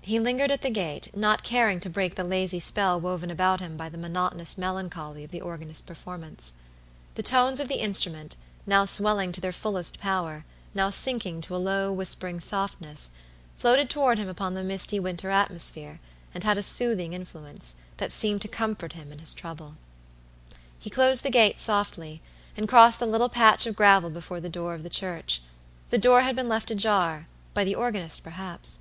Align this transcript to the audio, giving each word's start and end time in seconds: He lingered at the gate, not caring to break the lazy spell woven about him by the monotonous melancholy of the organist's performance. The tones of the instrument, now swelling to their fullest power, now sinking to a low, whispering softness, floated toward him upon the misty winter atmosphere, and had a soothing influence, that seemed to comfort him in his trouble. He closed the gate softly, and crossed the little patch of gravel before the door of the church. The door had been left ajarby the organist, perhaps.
He 0.00 0.18
lingered 0.18 0.50
at 0.50 0.62
the 0.62 0.68
gate, 0.68 1.16
not 1.16 1.44
caring 1.44 1.78
to 1.78 1.88
break 1.88 2.16
the 2.16 2.24
lazy 2.24 2.58
spell 2.58 3.00
woven 3.00 3.30
about 3.30 3.60
him 3.60 3.76
by 3.76 3.88
the 3.88 3.96
monotonous 3.96 4.58
melancholy 4.58 5.22
of 5.22 5.30
the 5.30 5.40
organist's 5.40 5.80
performance. 5.80 6.54
The 7.14 7.22
tones 7.22 7.60
of 7.60 7.68
the 7.68 7.76
instrument, 7.80 8.34
now 8.66 8.84
swelling 8.84 9.30
to 9.30 9.40
their 9.40 9.52
fullest 9.52 10.00
power, 10.00 10.44
now 10.74 10.90
sinking 10.90 11.40
to 11.42 11.54
a 11.54 11.58
low, 11.62 11.92
whispering 11.92 12.40
softness, 12.40 13.12
floated 13.54 13.88
toward 13.88 14.18
him 14.18 14.26
upon 14.26 14.54
the 14.54 14.64
misty 14.64 14.98
winter 14.98 15.30
atmosphere, 15.30 16.00
and 16.34 16.42
had 16.42 16.58
a 16.58 16.60
soothing 16.64 17.12
influence, 17.12 17.76
that 17.98 18.10
seemed 18.10 18.42
to 18.42 18.48
comfort 18.48 18.94
him 18.94 19.12
in 19.12 19.20
his 19.20 19.34
trouble. 19.34 19.76
He 20.80 20.90
closed 20.90 21.22
the 21.22 21.30
gate 21.30 21.60
softly, 21.60 22.20
and 22.56 22.68
crossed 22.68 22.98
the 22.98 23.06
little 23.06 23.28
patch 23.28 23.66
of 23.66 23.76
gravel 23.76 24.10
before 24.10 24.40
the 24.40 24.48
door 24.48 24.74
of 24.74 24.82
the 24.82 24.90
church. 24.90 25.42
The 25.90 25.98
door 25.98 26.22
had 26.22 26.34
been 26.34 26.48
left 26.48 26.70
ajarby 26.72 27.24
the 27.54 27.76
organist, 27.76 28.24
perhaps. 28.24 28.80